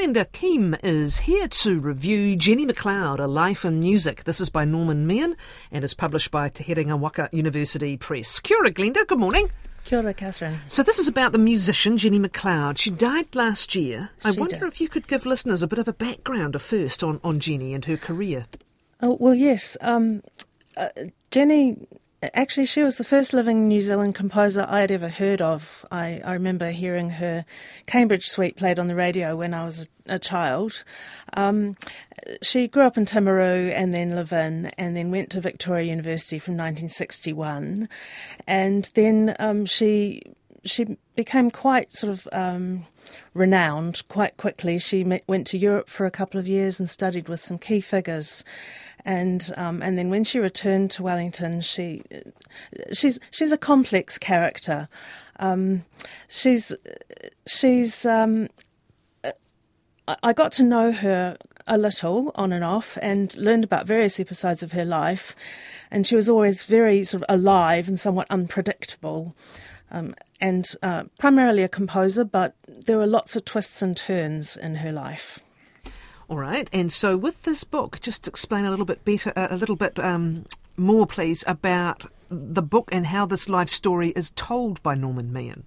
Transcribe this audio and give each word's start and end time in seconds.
Glenda 0.00 0.24
Keam 0.24 0.82
is 0.82 1.18
here 1.18 1.46
to 1.46 1.78
review 1.78 2.34
Jenny 2.34 2.64
McLeod, 2.64 3.18
A 3.18 3.26
Life 3.26 3.66
in 3.66 3.80
Music. 3.80 4.24
This 4.24 4.40
is 4.40 4.48
by 4.48 4.64
Norman 4.64 5.06
Meehan 5.06 5.36
and 5.70 5.84
is 5.84 5.92
published 5.92 6.30
by 6.30 6.48
Te 6.48 6.64
Herenga 6.64 6.98
Waka 6.98 7.28
University 7.32 7.98
Press. 7.98 8.40
Kia 8.40 8.56
ora, 8.56 8.70
Glenda. 8.70 9.06
Good 9.06 9.18
morning. 9.18 9.50
Kia 9.84 9.98
ora, 9.98 10.14
Catherine. 10.14 10.58
So 10.68 10.82
this 10.82 10.98
is 10.98 11.06
about 11.06 11.32
the 11.32 11.38
musician 11.38 11.98
Jenny 11.98 12.18
McLeod. 12.18 12.78
She 12.78 12.88
died 12.88 13.34
last 13.34 13.74
year. 13.74 14.08
I 14.24 14.30
wonder 14.30 14.60
did. 14.60 14.68
if 14.68 14.80
you 14.80 14.88
could 14.88 15.06
give 15.06 15.26
listeners 15.26 15.62
a 15.62 15.66
bit 15.66 15.78
of 15.78 15.86
a 15.86 15.92
background 15.92 16.58
first 16.62 17.04
on, 17.04 17.20
on 17.22 17.38
Jenny 17.38 17.74
and 17.74 17.84
her 17.84 17.98
career. 17.98 18.46
Oh, 19.02 19.18
well, 19.20 19.34
yes. 19.34 19.76
Um, 19.82 20.22
uh, 20.78 20.88
Jenny, 21.30 21.76
actually, 22.22 22.66
she 22.66 22.82
was 22.82 22.96
the 22.96 23.04
first 23.04 23.32
living 23.32 23.66
New 23.66 23.80
Zealand 23.80 24.14
composer 24.14 24.66
I 24.68 24.80
had 24.80 24.90
ever 24.90 25.08
heard 25.08 25.40
of. 25.40 25.86
I, 25.90 26.20
I 26.24 26.34
remember 26.34 26.70
hearing 26.70 27.10
her 27.10 27.44
Cambridge 27.86 28.28
suite 28.28 28.56
played 28.56 28.78
on 28.78 28.88
the 28.88 28.94
radio 28.94 29.36
when 29.36 29.54
I 29.54 29.64
was 29.64 29.88
a, 30.06 30.14
a 30.14 30.18
child. 30.18 30.84
Um, 31.32 31.76
she 32.42 32.68
grew 32.68 32.82
up 32.82 32.98
in 32.98 33.06
Timaru 33.06 33.72
and 33.74 33.94
then 33.94 34.14
Levin 34.14 34.66
and 34.76 34.96
then 34.96 35.10
went 35.10 35.30
to 35.30 35.40
Victoria 35.40 35.84
University 35.84 36.38
from 36.38 36.54
1961. 36.54 37.88
And 38.46 38.90
then 38.94 39.34
um, 39.38 39.64
she 39.64 40.22
she 40.64 40.96
became 41.16 41.50
quite 41.50 41.92
sort 41.92 42.12
of 42.12 42.28
um, 42.32 42.86
renowned 43.34 44.02
quite 44.08 44.36
quickly. 44.36 44.78
She 44.78 45.04
me- 45.04 45.22
went 45.26 45.46
to 45.48 45.58
Europe 45.58 45.88
for 45.88 46.06
a 46.06 46.10
couple 46.10 46.38
of 46.38 46.46
years 46.46 46.78
and 46.78 46.88
studied 46.88 47.28
with 47.28 47.40
some 47.40 47.58
key 47.58 47.80
figures, 47.80 48.44
and 49.04 49.50
um, 49.56 49.82
and 49.82 49.98
then 49.98 50.10
when 50.10 50.24
she 50.24 50.38
returned 50.38 50.90
to 50.92 51.02
Wellington, 51.02 51.60
she 51.60 52.02
she's 52.92 53.18
she's 53.30 53.52
a 53.52 53.58
complex 53.58 54.18
character. 54.18 54.88
Um, 55.38 55.84
she's 56.28 56.74
she's 57.46 58.04
um, 58.04 58.48
I- 60.10 60.16
I 60.22 60.32
got 60.32 60.52
to 60.52 60.62
know 60.64 60.92
her 60.92 61.36
a 61.66 61.78
little 61.78 62.32
on 62.34 62.52
and 62.52 62.64
off 62.64 62.98
and 63.00 63.34
learned 63.36 63.62
about 63.64 63.86
various 63.86 64.18
episodes 64.18 64.62
of 64.62 64.72
her 64.72 64.84
life. 64.84 65.36
And 65.90 66.06
she 66.06 66.16
was 66.16 66.28
always 66.28 66.64
very 66.64 67.04
sort 67.04 67.22
of 67.22 67.34
alive 67.34 67.86
and 67.88 67.98
somewhat 67.98 68.26
unpredictable. 68.28 69.36
Um, 69.90 70.14
and 70.40 70.66
uh, 70.82 71.04
primarily 71.18 71.62
a 71.62 71.68
composer, 71.68 72.24
but 72.24 72.54
there 72.66 72.98
were 72.98 73.06
lots 73.06 73.36
of 73.36 73.44
twists 73.44 73.82
and 73.82 73.96
turns 73.96 74.56
in 74.56 74.76
her 74.76 74.92
life. 74.92 75.40
All 76.28 76.38
right. 76.38 76.68
And 76.72 76.92
so 76.92 77.16
with 77.16 77.42
this 77.42 77.64
book, 77.64 78.00
just 78.00 78.28
explain 78.28 78.64
a 78.64 78.70
little 78.70 78.84
bit 78.84 79.04
better, 79.04 79.32
a 79.34 79.56
little 79.56 79.76
bit 79.76 79.98
um, 79.98 80.44
more, 80.76 81.06
please, 81.06 81.42
about 81.46 82.10
the 82.28 82.62
book 82.62 82.88
and 82.92 83.06
how 83.06 83.26
this 83.26 83.48
life 83.48 83.68
story 83.68 84.10
is 84.10 84.30
told 84.30 84.82
by 84.82 84.94
Norman 84.94 85.32
Meehan. 85.32 85.64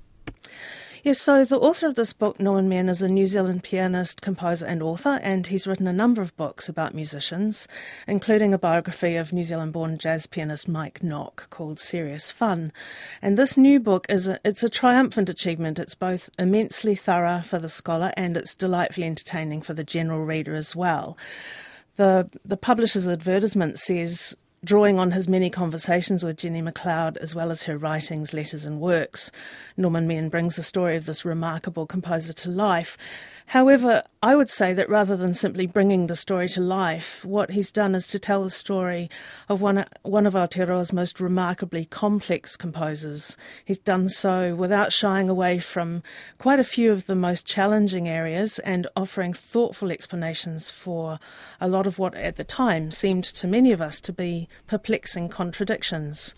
Yes, 1.04 1.20
so 1.20 1.44
the 1.44 1.60
author 1.60 1.86
of 1.86 1.96
this 1.96 2.14
book, 2.14 2.40
Norman 2.40 2.70
Meehan, 2.70 2.88
is 2.88 3.02
a 3.02 3.10
New 3.10 3.26
Zealand 3.26 3.62
pianist, 3.62 4.22
composer, 4.22 4.66
and 4.66 4.82
author, 4.82 5.20
and 5.22 5.46
he's 5.46 5.68
written 5.68 5.86
a 5.86 5.92
number 5.92 6.22
of 6.22 6.34
books 6.38 6.70
about 6.70 6.96
musicians, 6.96 7.68
including 8.08 8.54
a 8.54 8.58
biography 8.58 9.18
of 9.18 9.34
New 9.34 9.44
Zealand 9.44 9.74
born 9.74 9.98
jazz 9.98 10.28
pianist 10.28 10.70
Mike 10.70 11.04
Nock 11.04 11.50
called 11.50 11.78
Serious 11.78 12.32
Fun. 12.32 12.72
And 13.22 13.38
this 13.38 13.58
new 13.58 13.82
book 13.82 14.06
is 14.08 14.30
a, 14.30 14.40
it's 14.46 14.64
a 14.64 14.70
triumphant 14.70 15.28
achievement. 15.28 15.78
It's 15.78 15.94
both 15.94 16.30
immensely 16.40 16.96
thorough 16.96 17.42
for 17.42 17.60
the 17.60 17.68
scholar 17.68 18.14
and 18.16 18.38
it's 18.38 18.56
delightfully 18.56 19.06
entertaining 19.06 19.62
for 19.62 19.74
the 19.74 19.84
general 19.84 20.24
reader 20.24 20.56
as 20.56 20.74
well. 20.74 21.18
The, 21.98 22.30
the 22.46 22.56
publisher's 22.58 23.10
advertisement 23.10 23.78
says 23.78 24.38
drawing 24.64 24.98
on 24.98 25.12
his 25.12 25.28
many 25.28 25.50
conversations 25.50 26.24
with 26.24 26.38
Jenny 26.38 26.62
McLeod, 26.62 27.18
as 27.18 27.36
well 27.36 27.52
as 27.52 27.64
her 27.64 27.78
writings, 27.78 28.34
letters, 28.34 28.66
and 28.66 28.80
works, 28.80 29.32
Norman 29.76 30.08
Meehan 30.08 30.30
brings 30.30 30.56
the 30.56 30.64
story 30.64 30.96
of 30.96 31.06
this 31.06 31.26
remarkable 31.26 31.86
composer 31.86 32.34
to 32.34 32.50
life. 32.50 32.98
However, 33.48 34.04
I 34.22 34.38
would 34.38 34.50
say 34.50 34.72
that 34.72 34.90
rather 34.90 35.18
than 35.18 35.34
simply 35.34 35.68
bringing 35.68 36.08
the 36.08 36.16
story 36.16 36.48
to 36.50 36.62
life, 36.62 37.26
what 37.26 37.52
he's 37.52 37.74
done 37.74 37.94
is 37.94 38.08
to 38.08 38.20
tell 38.20 38.44
the 38.44 38.50
story 38.50 39.10
of 39.50 39.62
one, 39.62 39.86
one 40.04 40.26
of 40.26 40.34
Aotearoa's 40.34 40.94
most 40.94 41.20
remarkably 41.20 41.84
complex 41.84 42.56
composers. 42.56 43.36
He's 43.66 43.80
done 43.80 44.08
so 44.08 44.56
without 44.56 44.94
shying 44.94 45.30
away 45.30 45.60
from 45.60 46.04
quite 46.38 46.60
a 46.60 46.64
few 46.64 46.92
of 46.94 47.06
the 47.06 47.16
most 47.16 47.46
challenging 47.46 48.08
areas 48.08 48.60
and 48.60 48.88
offering 48.96 49.34
thoughtful 49.34 49.92
explanations 49.92 50.72
for 50.72 51.20
a 51.60 51.68
lot 51.68 51.86
of 51.86 52.00
what 52.00 52.16
at 52.16 52.38
the 52.38 52.46
time 52.46 52.92
seemed 52.92 53.26
to 53.26 53.46
many 53.46 53.74
of 53.74 53.82
us 53.82 54.00
to 54.02 54.14
be 54.14 54.48
perplexing 54.68 55.30
contradictions. 55.30 56.36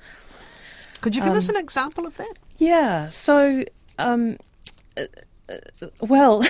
Could 1.01 1.15
you 1.15 1.23
give 1.23 1.35
us 1.35 1.49
an 1.49 1.57
example 1.57 2.05
of 2.05 2.17
that? 2.17 2.33
Yeah, 2.57 3.09
so, 3.09 3.63
um, 3.99 4.37
uh, 4.97 5.03
uh, 5.49 5.87
well, 5.99 6.43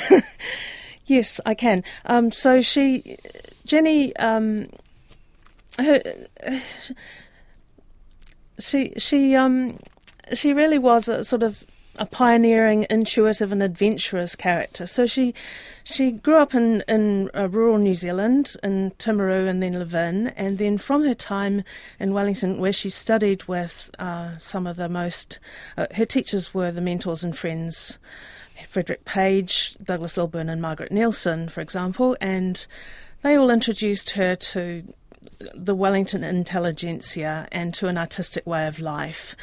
yes, 1.06 1.42
I 1.46 1.56
can. 1.56 1.84
Um, 2.06 2.31
so 2.31 2.62
she, 2.62 3.18
Jenny, 3.66 4.16
um, 4.18 4.70
her, 5.78 6.02
she, 8.59 8.94
she, 8.97 9.36
um, 9.36 9.80
she 10.34 10.53
really 10.53 10.78
was 10.78 11.08
a 11.08 11.24
sort 11.24 11.44
of 11.44 11.66
a 11.97 12.06
pioneering, 12.06 12.85
intuitive, 12.89 13.51
and 13.51 13.63
adventurous 13.63 14.35
character. 14.35 14.85
So 14.88 15.06
she, 15.06 15.33
she 15.83 16.11
grew 16.11 16.38
up 16.38 16.53
in 16.53 16.83
in 16.88 17.29
uh, 17.33 17.47
rural 17.50 17.78
New 17.78 17.94
Zealand, 17.94 18.56
in 18.63 18.91
Timaru, 19.00 19.47
and 19.47 19.61
then 19.61 19.79
Levin, 19.79 20.28
and 20.35 20.57
then 20.57 20.78
from 20.78 21.03
her 21.05 21.13
time 21.13 21.63
in 22.00 22.13
Wellington, 22.13 22.59
where 22.59 22.73
she 22.73 22.89
studied 22.89 23.44
with 23.45 23.89
uh, 24.00 24.38
some 24.38 24.67
of 24.67 24.78
the 24.78 24.89
most, 24.89 25.39
uh, 25.78 25.88
her 25.95 26.05
teachers 26.05 26.53
were 26.53 26.72
the 26.72 26.81
mentors 26.81 27.23
and 27.23 27.38
friends. 27.38 27.97
Frederick 28.69 29.03
Page, 29.03 29.75
Douglas 29.84 30.16
Lilburn, 30.16 30.47
and 30.47 30.61
Margaret 30.61 30.91
Nielsen, 30.91 31.50
for 31.50 31.59
example, 31.59 32.16
and 32.22 32.66
they 33.22 33.35
all 33.35 33.50
introduced 33.50 34.11
her 34.11 34.35
to 34.35 34.94
the 35.53 35.75
Wellington 35.75 36.24
intelligentsia 36.24 37.47
and 37.52 37.74
to 37.74 37.88
an 37.88 37.97
artistic 37.97 38.46
way 38.46 38.68
of 38.68 38.80
life. 38.80 39.36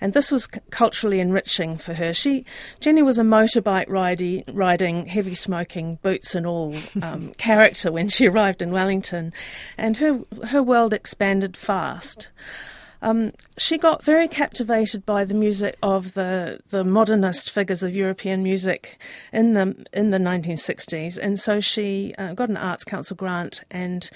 And 0.00 0.12
this 0.12 0.30
was 0.30 0.46
culturally 0.46 1.20
enriching 1.20 1.78
for 1.78 1.94
her. 1.94 2.12
She, 2.12 2.44
Jenny, 2.80 3.02
was 3.02 3.18
a 3.18 3.22
motorbike 3.22 3.88
riding, 3.88 4.44
riding, 4.48 5.06
heavy 5.06 5.34
smoking, 5.34 5.98
boots 6.02 6.34
and 6.34 6.46
all 6.46 6.74
um, 7.02 7.32
character 7.34 7.90
when 7.90 8.08
she 8.08 8.26
arrived 8.26 8.62
in 8.62 8.72
Wellington, 8.72 9.32
and 9.78 9.96
her 9.98 10.20
her 10.48 10.62
world 10.62 10.92
expanded 10.92 11.56
fast. 11.56 12.28
Um, 13.02 13.32
she 13.58 13.78
got 13.78 14.04
very 14.04 14.26
captivated 14.26 15.04
by 15.04 15.24
the 15.24 15.34
music 15.34 15.76
of 15.82 16.14
the, 16.14 16.60
the 16.70 16.82
modernist 16.82 17.50
figures 17.50 17.82
of 17.82 17.94
European 17.94 18.42
music 18.42 19.00
in 19.32 19.52
the 19.52 19.86
in 19.92 20.10
the 20.10 20.18
1960s, 20.18 21.18
and 21.18 21.38
so 21.38 21.60
she 21.60 22.14
uh, 22.18 22.32
got 22.32 22.48
an 22.48 22.56
Arts 22.56 22.84
Council 22.84 23.16
grant 23.16 23.62
and 23.70 24.10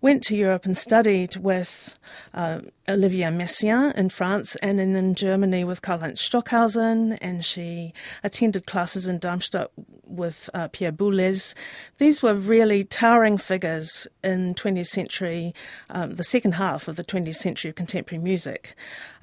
went 0.00 0.22
to 0.24 0.36
Europe 0.36 0.64
and 0.64 0.76
studied 0.76 1.36
with 1.36 1.98
uh, 2.32 2.60
Olivier 2.88 3.28
Messiaen 3.28 3.94
in 3.94 4.08
France 4.08 4.56
and 4.56 4.78
then 4.78 4.96
in 4.96 5.14
Germany 5.14 5.64
with 5.64 5.82
Karlheinz 5.82 6.18
Stockhausen, 6.18 7.12
and 7.14 7.44
she 7.44 7.92
attended 8.24 8.66
classes 8.66 9.06
in 9.06 9.18
Darmstadt 9.18 9.70
with 10.04 10.48
uh, 10.54 10.68
Pierre 10.68 10.92
Boulez. 10.92 11.54
These 11.98 12.22
were 12.22 12.34
really 12.34 12.84
towering 12.84 13.38
figures 13.38 14.06
in 14.24 14.54
20th 14.54 14.86
century, 14.86 15.54
um, 15.90 16.14
the 16.14 16.24
second 16.24 16.52
half 16.52 16.88
of 16.88 16.96
the 16.96 17.04
20th 17.04 17.36
century 17.36 17.68
of 17.68 17.74
contemporary 17.74 18.22
music. 18.22 18.74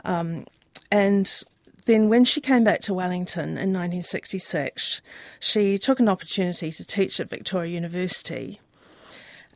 Um, 0.06 0.46
and 0.92 1.44
then, 1.86 2.10
when 2.10 2.26
she 2.26 2.42
came 2.42 2.66
back 2.66 2.82
to 2.82 2.94
Wellington 2.94 3.52
in 3.52 3.72
1966, 3.72 5.02
she 5.40 5.78
took 5.78 6.02
an 6.02 6.10
opportunity 6.10 6.70
to 6.72 6.86
teach 6.86 7.20
at 7.20 7.30
Victoria 7.30 7.72
University. 7.72 8.60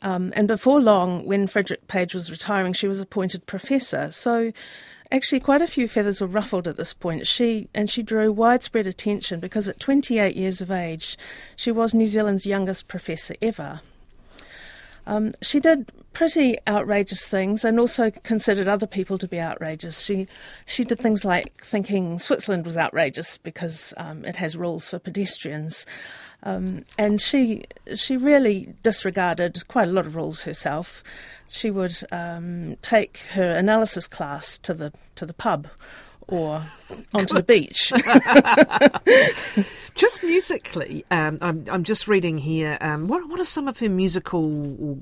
Um, 0.02 0.34
and 0.36 0.48
before 0.48 0.82
long, 0.82 1.26
when 1.26 1.48
Frederick 1.48 1.88
Page 1.88 2.14
was 2.14 2.32
retiring, 2.32 2.74
she 2.74 2.88
was 2.88 3.00
appointed 3.00 3.46
professor. 3.46 4.10
So, 4.12 4.52
actually, 5.12 5.40
quite 5.40 5.62
a 5.62 5.68
few 5.68 5.88
feathers 5.88 6.22
were 6.22 6.28
ruffled 6.28 6.68
at 6.68 6.78
this 6.78 6.94
point. 6.94 7.28
She 7.28 7.70
and 7.74 7.90
she 7.90 8.02
drew 8.02 8.32
widespread 8.32 8.88
attention 8.88 9.40
because 9.40 9.68
at 9.68 9.80
28 9.80 10.36
years 10.36 10.62
of 10.62 10.72
age, 10.72 11.18
she 11.56 11.72
was 11.72 11.94
New 11.94 12.08
Zealand's 12.08 12.46
youngest 12.46 12.88
professor 12.88 13.36
ever. 13.42 13.82
Um, 15.12 15.34
she 15.42 15.60
did 15.60 15.92
pretty 16.14 16.56
outrageous 16.70 17.26
things 17.26 17.66
and 17.66 17.82
also 17.82 18.12
considered 18.12 18.70
other 18.70 18.88
people 18.88 19.18
to 19.18 19.28
be 19.28 19.42
outrageous. 19.42 20.00
She 20.00 20.26
she 20.66 20.86
did 20.86 21.00
things 21.00 21.26
like 21.26 21.66
thinking 21.66 22.18
Switzerland 22.18 22.66
was 22.66 22.78
outrageous 22.78 23.38
because 23.38 23.94
um, 23.98 24.24
it 24.24 24.38
has 24.38 24.56
rules 24.56 24.88
for 24.88 25.00
pedestrians, 25.00 25.86
um, 26.44 26.86
and 26.98 27.20
she 27.20 27.66
she 27.94 28.16
really 28.16 28.74
disregarded 28.84 29.68
quite 29.68 29.90
a 29.90 29.92
lot 29.92 30.08
of 30.08 30.16
rules 30.16 30.44
herself. 30.44 31.04
She 31.50 31.70
would 31.70 31.98
um, 32.14 32.78
take 32.82 33.18
her 33.34 33.52
analysis 33.52 34.08
class 34.08 34.58
to 34.60 34.74
the 34.74 34.94
to 35.16 35.26
the 35.26 35.34
pub 35.34 35.68
or 36.32 36.64
onto 37.14 37.36
the 37.36 37.44
beach. 37.44 37.94
Just 39.96 40.24
musically, 40.24 41.06
um, 41.12 41.38
I'm, 41.42 41.66
I'm 41.70 41.84
just 41.84 42.08
reading 42.08 42.38
here. 42.38 42.78
Um, 42.80 43.10
what, 43.10 43.28
what 43.28 43.42
are 43.42 43.46
some 43.46 43.68
of 43.68 43.80
her 43.80 43.90
musical 43.90 44.50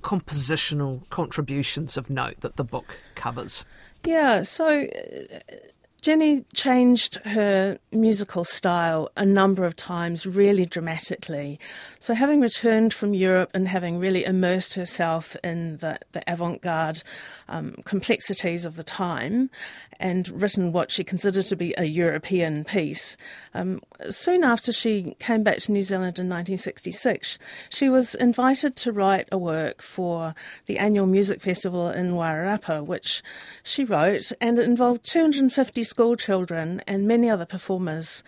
compositional 0.01 1.07
contributions 1.11 1.95
of 1.95 2.09
note 2.09 2.41
that 2.41 2.55
the 2.55 2.63
book 2.63 2.97
covers? 3.13 3.63
Yeah, 4.03 4.41
so 4.41 4.81
uh, 4.85 5.37
Jenny 6.01 6.46
changed 6.54 7.16
her 7.25 7.78
musical 7.92 8.46
style 8.46 9.10
a 9.18 9.25
number 9.25 9.66
of 9.66 9.75
times, 9.75 10.25
really 10.25 10.66
dramatically. 10.66 11.60
So, 12.00 12.13
having 12.13 12.40
returned 12.40 12.94
from 12.94 13.13
Europe 13.13 13.50
and 13.54 13.68
having 13.68 14.00
really 14.00 14.24
immersed 14.24 14.75
herself 14.75 15.36
in 15.44 15.78
the, 15.78 16.00
the 16.13 16.24
avant 16.25 16.62
garde 16.62 17.04
um, 17.50 17.75
complexities 17.84 18.63
of 18.63 18.78
the 18.78 18.84
time 18.84 19.50
and 20.00 20.30
written 20.42 20.72
what 20.72 20.90
she 20.90 21.04
considered 21.04 21.46
to 21.48 21.57
be 21.57 21.74
a 21.78 21.84
European 21.84 22.63
piece, 22.63 23.18
um, 23.54 23.81
soon 24.10 24.46
after 24.46 24.72
she 24.72 25.18
came 25.19 25.44
back 25.44 25.57
to 25.57 25.74
New 25.74 25.84
Zealand 25.84 26.18
in 26.18 26.30
1966, 26.30 27.38
she 27.69 27.90
was 27.90 28.16
invited 28.16 28.78
to 28.78 28.94
write 28.94 29.28
a 29.34 29.38
work 29.38 29.81
for 29.81 30.34
the 30.66 30.78
annual 30.78 31.07
music 31.07 31.42
festival 31.42 31.90
in 31.90 32.12
Wairarapa, 32.12 32.86
which 32.86 33.22
she 33.63 33.84
wrote, 33.84 34.31
and 34.40 34.57
it 34.57 34.63
involved 34.63 35.04
250 35.04 35.84
school 35.89 36.15
children 36.15 36.81
and 36.88 37.07
many 37.07 37.30
other 37.30 37.45
performers. 37.45 38.24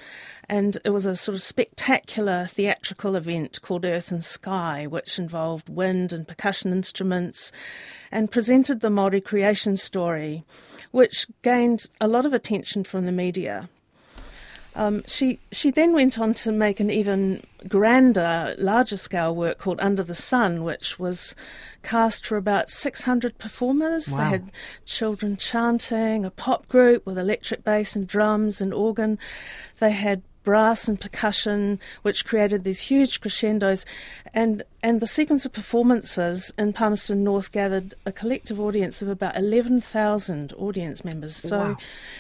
And 0.50 0.78
it 0.84 0.90
was 0.90 1.06
a 1.06 1.16
sort 1.16 1.36
of 1.36 1.42
spectacular 1.42 2.48
theatrical 2.48 3.16
event 3.16 3.62
called 3.62 3.86
Earth 3.86 4.12
and 4.12 4.24
Sky, 4.24 4.88
which 4.88 5.20
involved 5.20 5.70
wind 5.70 6.12
and 6.12 6.28
percussion 6.28 6.72
instruments 6.72 7.52
and 8.12 8.32
presented 8.32 8.82
the 8.82 8.90
Māori 8.90 9.24
creation 9.24 9.78
story, 9.78 10.44
which 10.92 11.28
gained 11.44 11.86
a 12.02 12.08
lot 12.08 12.26
of 12.26 12.34
attention 12.34 12.84
from 12.84 13.06
the 13.06 13.12
media. 13.12 13.70
Um, 14.76 15.04
she 15.06 15.40
she 15.52 15.70
then 15.70 15.94
went 15.94 16.18
on 16.18 16.34
to 16.36 16.52
make 16.52 16.80
an 16.80 16.90
even 16.90 17.44
grander, 17.68 18.56
larger 18.58 18.98
scale 18.98 19.36
work 19.36 19.58
called 19.58 19.80
Under 19.82 20.04
the 20.04 20.16
Sun, 20.16 20.64
which 20.64 20.98
was 20.98 21.36
cast 21.84 22.26
for 22.26 22.38
about 22.38 22.70
600 22.70 23.38
performers. 23.38 24.10
Wow. 24.10 24.18
They 24.18 24.24
had 24.30 24.52
children 24.86 25.36
chanting, 25.36 26.26
a 26.26 26.32
pop 26.32 26.68
group 26.70 27.06
with 27.06 27.18
electric 27.18 27.64
bass 27.64 27.96
and 27.96 28.08
drums 28.08 28.62
and 28.62 28.74
organ. 28.74 29.20
They 29.80 29.92
had 29.92 30.22
brass 30.44 30.88
and 30.88 31.00
percussion, 31.00 31.80
which 32.02 32.26
created 32.26 32.64
these 32.64 32.82
huge 32.82 33.22
crescendos, 33.22 33.86
and 34.34 34.64
and 34.84 35.00
the 35.00 35.08
sequence 35.08 35.46
of 35.46 35.54
performances 35.54 36.52
in 36.58 36.74
Palmerston 36.74 37.24
North 37.24 37.52
gathered 37.52 37.94
a 38.06 38.12
collective 38.12 38.60
audience 38.60 39.02
of 39.02 39.10
about 39.10 39.36
eleven 39.36 39.82
thousand 39.82 40.54
audience 40.54 41.04
members. 41.04 41.36
So 41.36 41.58
Wow. 41.60 41.78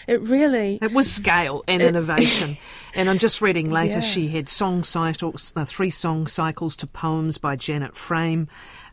it 0.07 0.21
really 0.21 0.77
It 0.81 0.91
was 0.93 1.11
scale 1.11 1.63
and 1.67 1.81
innovation. 1.81 2.57
and 2.95 3.09
I'm 3.09 3.17
just 3.17 3.41
reading 3.41 3.71
later, 3.71 3.95
Yeah. 3.95 4.01
she 4.01 4.27
had 4.27 4.49
song 4.49 4.83
cycles, 4.83 5.53
uh, 5.55 5.65
three 5.65 5.89
song 5.89 6.27
cycles 6.27 6.75
to 6.77 6.87
poems 6.87 7.37
by 7.37 7.55
Janet 7.55 7.95
Frame. 7.95 8.47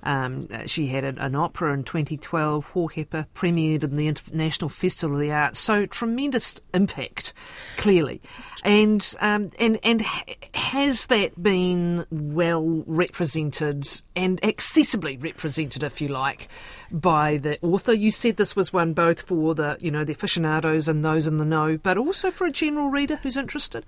Um, 0.05 0.47
she 0.67 0.87
had 0.87 1.03
an, 1.05 1.19
an 1.19 1.35
opera 1.35 1.75
in 1.75 1.82
2012, 1.82 2.71
Hohepa, 2.73 3.26
premiered 3.35 3.82
in 3.82 3.97
the 3.97 4.06
International 4.06 4.69
Festival 4.69 5.17
of 5.17 5.21
the 5.21 5.32
Arts. 5.32 5.59
So 5.59 5.87
tremendous 5.87 6.55
impact, 6.73 7.32
clearly. 7.76 8.23
And, 8.62 9.05
um, 9.21 9.50
and, 9.59 9.81
and 9.82 10.03
has 10.55 11.06
that 11.06 11.43
been 11.43 12.06
well 12.12 12.85
represented 12.87 13.08
and 14.17 14.41
accessibly 14.43 15.23
represented, 15.23 15.83
if 15.83 16.01
you 16.01 16.09
like, 16.09 16.49
by 16.91 17.37
the 17.37 17.59
author? 17.63 17.93
You 17.93 18.11
said 18.11 18.37
this 18.37 18.57
was 18.57 18.73
one 18.73 18.93
both 18.93 19.23
for 19.23 19.55
the, 19.55 19.77
you 19.81 19.91
know, 19.91 20.05
the 20.05 20.13
aficionados 20.13 20.89
and 20.89 21.05
those 21.05 21.27
in 21.27 21.37
the 21.37 21.45
know, 21.45 21.79
but 21.79 21.99
also 21.99 22.31
for 22.31 22.47
a 22.47 22.53
general 22.53 22.89
reader 22.89 23.17
who's 23.17 23.37
interested. 23.37 23.85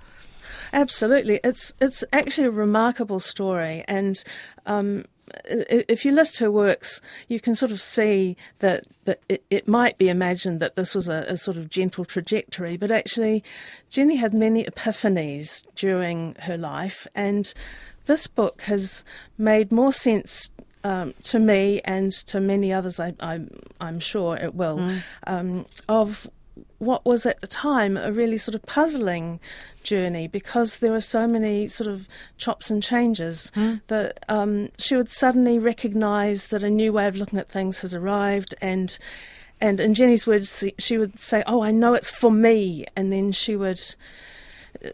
Absolutely, 0.73 1.41
it's 1.43 1.73
it's 1.81 2.05
actually 2.13 2.47
a 2.47 2.51
remarkable 2.51 3.19
story, 3.19 3.85
and 3.89 4.23
um, 4.67 5.05
if 5.45 6.05
you 6.05 6.13
list 6.13 6.39
her 6.39 6.51
works, 6.51 7.01
you 7.29 7.41
can 7.41 7.55
sort 7.55 7.73
of 7.73 7.81
see 7.81 8.37
that 8.59 8.85
that 9.05 9.21
it, 9.29 9.45
it 9.51 9.69
might 9.69 9.99
be 9.99 10.09
imagined 10.09 10.61
that 10.61 10.77
this 10.77 10.95
was 10.95 11.09
a, 11.09 11.25
a 11.29 11.37
sort 11.37 11.57
of 11.57 11.69
gentle 11.69 12.05
trajectory, 12.05 12.77
but 12.77 12.91
actually, 12.91 13.43
Jenny 13.89 14.17
had 14.17 14.33
many 14.33 14.65
epiphanies 14.65 15.65
during 15.75 16.37
her 16.41 16.57
life, 16.57 17.07
and 17.15 17.53
this 18.11 18.27
book 18.27 18.63
has 18.63 19.05
made 19.39 19.71
more 19.71 19.93
sense. 19.93 20.51
Um, 20.83 21.13
to 21.25 21.39
me 21.39 21.81
and 21.85 22.11
to 22.27 22.41
many 22.41 22.73
others, 22.73 22.99
I, 22.99 23.15
I, 23.21 23.41
I'm 23.81 24.01
sure 24.01 24.35
it 24.35 24.55
will, 24.55 24.79
um, 25.27 25.67
of 25.89 26.27
what 26.79 27.05
was 27.05 27.27
at 27.27 27.41
the 27.43 27.47
time 27.47 27.99
a 27.99 28.11
really 28.11 28.39
sort 28.39 28.55
of 28.55 28.63
puzzling 28.63 29.39
journey 29.83 30.27
because 30.27 30.79
there 30.79 30.91
were 30.91 31.01
so 31.03 31.27
many 31.27 31.69
sort 31.69 31.89
of 31.89 32.09
chops 32.39 32.71
and 32.71 32.83
changes 32.83 33.53
that 33.89 34.19
um, 34.29 34.71
she 34.79 34.97
would 34.97 35.11
suddenly 35.11 35.59
recognise 35.59 36.47
that 36.47 36.63
a 36.63 36.71
new 36.71 36.93
way 36.93 37.07
of 37.07 37.15
looking 37.15 37.39
at 37.39 37.49
things 37.49 37.81
has 37.81 37.95
arrived 37.95 38.55
and 38.61 38.99
and 39.61 39.79
in 39.79 39.93
Jenny's 39.93 40.27
words 40.27 40.65
she 40.79 40.97
would 40.97 41.19
say 41.19 41.43
oh 41.47 41.63
I 41.63 41.71
know 41.71 41.93
it's 41.93 42.11
for 42.11 42.33
me 42.33 42.87
and 42.97 43.13
then 43.13 43.31
she 43.33 43.55
would 43.55 43.95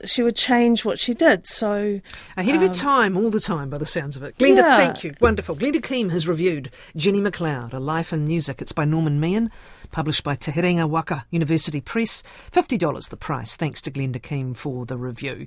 she 0.05 0.23
would 0.23 0.37
change 0.37 0.85
what 0.85 0.99
she 0.99 1.15
did 1.15 1.47
so 1.47 2.01
Ahead 2.37 2.55
of 2.55 2.61
your 2.63 2.71
um, 2.71 2.75
time, 2.75 3.17
all 3.17 3.31
the 3.31 3.41
time, 3.41 3.69
by 3.71 3.79
the 3.79 3.87
sounds 3.87 4.17
of 4.17 4.23
it. 4.23 4.37
Glenda, 4.39 4.57
Yeah. 4.59 4.77
thank 4.79 5.05
you. 5.05 5.13
Wonderful. 5.21 5.55
Glenda 5.57 5.81
Keam 5.83 6.11
has 6.11 6.27
reviewed 6.27 6.71
Jenny 6.97 7.21
McLeod, 7.21 7.73
A 7.73 7.79
Life 7.79 8.13
in 8.13 8.27
Music. 8.27 8.63
It's 8.63 8.73
by 8.73 8.85
Norman 8.85 9.21
Meehan, 9.21 9.51
published 9.93 10.25
by 10.25 10.35
Te 10.35 10.53
Herenga 10.53 10.89
Waka 10.89 11.27
University 11.31 11.81
Press. 11.81 12.23
$50 12.53 13.09
the 13.11 13.17
price. 13.17 13.55
Thanks 13.57 13.81
to 13.83 13.91
Glenda 13.91 14.21
Keam 14.21 14.57
for 14.57 14.87
the 14.87 14.97
review. 14.97 15.45